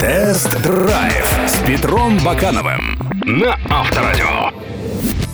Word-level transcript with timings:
Тест-драйв 0.00 1.40
с 1.46 1.58
Петром 1.66 2.18
Бакановым 2.24 2.98
на 3.24 3.58
Авторадио. 3.68 4.50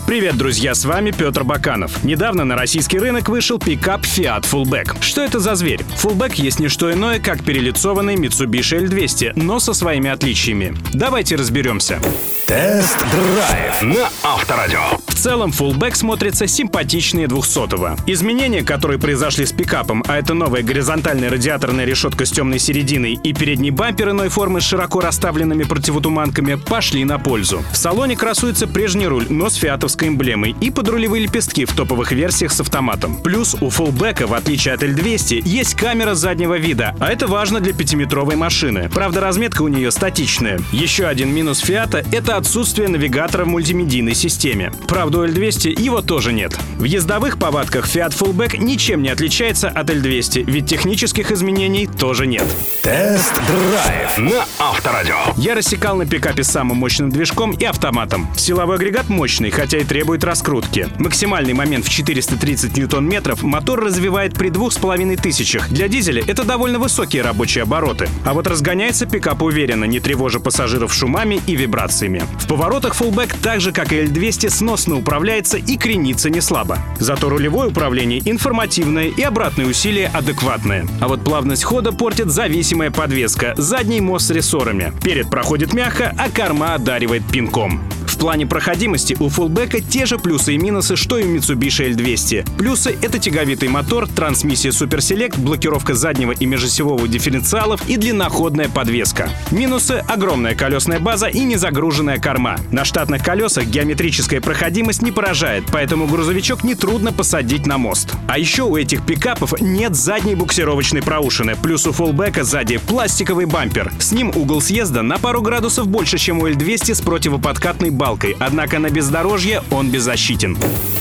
Привет, 0.07 0.37
друзья, 0.37 0.73
с 0.77 0.85
вами 0.85 1.11
Петр 1.11 1.43
Баканов. 1.43 2.05
Недавно 2.05 2.45
на 2.45 2.55
российский 2.55 3.01
рынок 3.01 3.29
вышел 3.29 3.59
пикап 3.59 4.03
Fiat 4.03 4.45
Fullback. 4.49 5.03
Что 5.03 5.25
это 5.25 5.41
за 5.41 5.57
зверь? 5.57 5.81
Fullback 6.01 6.35
есть 6.37 6.61
не 6.61 6.69
что 6.69 6.93
иное, 6.93 7.19
как 7.19 7.43
перелицованный 7.43 8.15
Mitsubishi 8.15 8.87
L200, 8.87 9.33
но 9.35 9.59
со 9.59 9.75
своими 9.75 10.09
отличиями. 10.09 10.77
Давайте 10.93 11.35
разберемся. 11.35 12.01
Тест-драйв 12.47 13.83
на 13.83 14.09
Авторадио. 14.23 14.79
В 15.09 15.15
целом, 15.15 15.51
Fullback 15.51 15.97
смотрится 15.97 16.47
симпатичнее 16.47 17.27
200-го. 17.27 17.97
Изменения, 18.07 18.63
которые 18.63 19.01
произошли 19.01 19.45
с 19.45 19.51
пикапом, 19.51 20.05
а 20.07 20.19
это 20.19 20.35
новая 20.35 20.63
горизонтальная 20.63 21.31
радиаторная 21.31 21.85
решетка 21.85 22.25
с 22.25 22.31
темной 22.31 22.61
серединой 22.61 23.15
и 23.15 23.33
передний 23.33 23.71
бампер 23.71 24.11
иной 24.11 24.29
формы 24.29 24.61
с 24.61 24.65
широко 24.65 25.01
расставленными 25.01 25.65
противотуманками, 25.65 26.55
пошли 26.55 27.05
на 27.05 27.19
пользу. 27.19 27.65
В 27.73 27.77
салоне 27.77 28.15
красуется 28.15 28.69
прежний 28.69 29.09
руль, 29.09 29.27
но 29.29 29.51
с 29.51 29.57
фиатовской 29.57 29.96
эмблемой 30.03 30.55
и 30.61 30.71
подрулевые 30.71 31.25
лепестки 31.25 31.65
в 31.65 31.73
топовых 31.73 32.13
версиях 32.13 32.53
с 32.53 32.61
автоматом. 32.61 33.17
Плюс 33.23 33.55
у 33.61 33.69
Fullback, 33.69 34.27
в 34.27 34.35
отличие 34.35 34.75
от 34.75 34.83
L200, 34.83 35.43
есть 35.45 35.75
камера 35.75 36.15
заднего 36.15 36.59
вида, 36.59 36.95
а 37.01 37.11
это 37.11 37.27
важно 37.27 37.61
для 37.61 37.73
пятиметровой 37.73 38.37
машины. 38.37 38.91
Правда, 38.93 39.21
разметка 39.21 39.63
у 39.63 39.69
нее 39.69 39.91
статичная. 39.91 40.61
Еще 40.73 41.07
один 41.07 41.33
минус 41.35 41.61
Фиата— 41.61 42.05
это 42.13 42.37
отсутствие 42.37 42.89
навигатора 42.89 43.45
в 43.45 43.49
мультимедийной 43.49 44.15
системе. 44.15 44.73
Правда, 44.89 45.21
у 45.21 45.27
L200 45.27 45.81
его 45.81 46.03
тоже 46.03 46.33
нет. 46.33 46.57
В 46.79 46.85
ездовых 46.85 47.39
повадках 47.39 47.87
Fiat 47.87 48.17
Fullback 48.17 48.59
ничем 48.59 49.03
не 49.03 49.09
отличается 49.09 49.69
от 49.69 49.91
L200, 49.91 50.45
ведь 50.45 50.67
технических 50.67 51.31
изменений 51.31 51.87
тоже 51.87 52.27
нет. 52.27 52.45
Тест-драйв 52.83 54.19
на 54.19 54.45
Авторадио. 54.59 55.17
Я 55.37 55.55
рассекал 55.55 55.97
на 55.97 56.07
пикапе 56.07 56.45
самым 56.45 56.79
мощным 56.79 57.11
движком 57.11 57.53
и 57.53 57.65
автоматом. 57.65 58.29
Силовой 58.37 58.77
агрегат 58.77 59.09
мощный, 59.09 59.51
хотя 59.51 59.79
и 59.79 59.85
требует 59.87 60.25
раскрутки. 60.25 60.89
Максимальный 60.99 61.53
момент 61.53 61.87
в 61.87 61.89
430 61.89 62.77
ньютон-метров 62.77 63.43
мотор 63.43 63.81
развивает 63.81 64.35
при 64.35 64.51
2500. 64.51 65.69
Для 65.69 65.89
дизеля 65.89 66.23
это 66.27 66.45
довольно 66.45 66.79
высокие 66.79 67.23
рабочие 67.23 67.63
обороты. 67.63 68.09
А 68.25 68.35
вот 68.35 68.47
разгоняется 68.47 69.07
пикап 69.07 69.43
уверенно, 69.43 69.85
не 69.85 70.01
тревожа 70.01 70.41
пассажиров 70.41 70.93
шумами 70.93 71.41
и 71.47 71.57
вибрациями. 71.57 72.25
В 72.39 72.47
поворотах 72.47 72.95
Fullback 72.95 73.35
так 73.43 73.61
же, 73.61 73.73
как 73.73 73.93
и 73.93 74.03
L200, 74.03 74.51
сносно 74.51 74.97
управляется 74.97 75.57
и 75.57 75.77
кренится 75.77 76.31
не 76.31 76.41
слабо. 76.41 76.79
Зато 76.99 77.29
рулевое 77.29 77.71
управление 77.71 78.23
информативное 78.25 79.09
и 79.09 79.23
обратные 79.23 79.67
усилия 79.67 80.11
адекватные. 80.13 80.87
А 81.01 81.09
вот 81.09 81.25
плавность 81.25 81.65
хода 81.65 81.93
портит 81.93 82.31
зависимая 82.31 82.91
подвеска, 82.91 83.55
задний 83.57 84.01
мост 84.01 84.27
с 84.27 84.31
рессорами. 84.31 84.93
Перед 85.03 85.31
проходит 85.31 85.73
мягко, 85.73 86.15
а 86.19 86.29
корма 86.31 86.75
одаривает 86.75 87.23
пинком. 87.31 87.81
В 88.07 88.19
плане 88.19 88.47
проходимости 88.47 89.17
у 89.21 89.29
фулбека 89.29 89.81
те 89.81 90.07
же 90.07 90.19
плюсы 90.19 90.55
и 90.55 90.59
минусы, 90.59 90.97
что 90.97 91.19
и 91.19 91.25
у 91.25 91.37
Mitsubishi 91.37 91.95
L200. 91.95 92.57
Плюсы— 92.57 92.97
это 93.03 93.19
тяговитый 93.19 93.69
мотор, 93.69 94.09
трансмиссия 94.09 94.71
Super 94.71 94.99
Select, 94.99 95.39
блокировка 95.39 95.95
заднего 95.95 96.33
и 96.33 96.47
межосевого 96.47 97.07
дифференциалов 97.07 97.89
и 97.89 97.97
длинноходная 97.97 98.69
подвеска. 98.69 99.29
Минусы— 99.51 100.05
огромная 100.09 100.55
колесная 100.55 100.99
база 100.99 101.27
и 101.27 101.41
незагруженная 101.41 102.19
корма. 102.19 102.57
На 102.71 102.85
штатных 102.85 103.23
колесах 103.23 103.67
геометрическая 103.67 104.41
проходимость 104.41 105.03
не 105.03 105.13
поражает, 105.13 105.65
поэтому 105.71 106.07
грузовичок 106.07 106.65
нетрудно 106.65 107.13
посадить 107.13 107.67
на 107.67 107.77
мост. 107.77 108.15
А 108.29 108.39
еще 108.39 108.63
у 108.63 108.77
этих 108.77 109.05
пикапов 109.05 109.61
нет 109.61 109.95
задней 109.95 110.35
буксировочной 110.35 111.03
проушины, 111.03 111.57
плюс 111.63 111.87
у 111.87 111.93
фулбека 111.93 112.45
сзади 112.45 112.79
пластиковый 112.79 113.47
бампер. 113.47 113.93
С 113.99 114.13
ним 114.13 114.33
угол 114.35 114.61
съезда 114.61 115.03
на 115.03 115.19
пару 115.19 115.43
градусов 115.43 115.87
больше, 115.89 116.19
чем 116.19 116.39
у 116.39 116.49
L200 116.49 116.95
с 116.95 117.01
противоподкатной 117.01 117.91
балкой, 117.97 118.37
однако 118.39 118.79
на 118.79 118.91
бездорожье 118.91 119.63
он 119.71 119.91
беззащитен. 119.91 120.57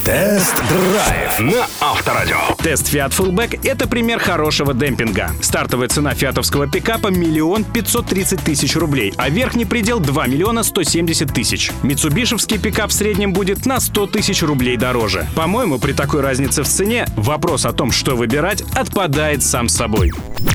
Тест-драйв 0.05 1.39
на 1.39 1.65
Авторадио. 1.81 2.37
Тест 2.61 2.93
Fiat 2.93 3.09
Fullback— 3.09 3.59
это 3.63 3.87
пример 3.87 4.19
хорошего 4.19 4.73
демпинга. 4.73 5.31
Стартовая 5.41 5.87
цена 5.87 6.13
фиатовского 6.13 6.67
пикапа— 6.67 7.07
миллион 7.09 7.63
пятьсот 7.63 8.05
тридцать 8.05 8.41
тысяч 8.41 8.75
рублей, 8.75 9.13
а 9.17 9.29
верхний 9.29 9.65
предел— 9.65 9.99
2 10.05 10.27
миллиона 10.27 10.61
170 10.61 11.33
тысяч. 11.33 11.71
Митсубишевский 11.81 12.59
пикап 12.59 12.91
в 12.91 12.93
среднем 12.93 13.33
будет 13.33 13.65
на 13.65 13.79
100 13.79 14.07
тысяч 14.07 14.43
рублей 14.43 14.77
дороже. 14.77 15.27
По-моему, 15.35 15.79
при 15.79 15.93
такой 15.93 16.21
разнице 16.21 16.61
в 16.61 16.67
цене 16.67 17.07
вопрос 17.15 17.65
о 17.65 17.73
том, 17.73 17.91
что 17.91 18.15
выбирать, 18.15 18.61
отпадает 18.75 19.43
сам 19.43 19.69
собой. 19.69 20.13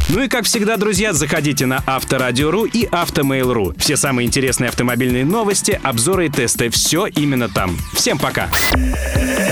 Ну 0.08 0.22
и 0.22 0.28
как 0.28 0.44
всегда, 0.44 0.76
друзья, 0.76 1.12
заходите 1.12 1.66
на 1.66 1.82
Авторадио.ру 1.86 2.64
и 2.64 2.86
Автомейл.ру. 2.90 3.74
Все 3.76 3.96
самые 3.96 4.26
интересные 4.26 4.68
автомобильные 4.68 5.24
новости, 5.24 5.80
обзоры 5.82 6.26
и 6.26 6.29
тесты. 6.30 6.70
Все 6.70 7.06
именно 7.06 7.48
там. 7.48 7.76
Всем 7.94 8.18
пока! 8.18 8.48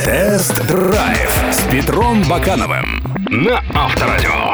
Тест-драйв 0.05 1.31
с 1.53 1.63
Петром 1.71 2.23
Бакановым 2.25 3.03
на 3.29 3.63
Авторадио. 3.75 4.48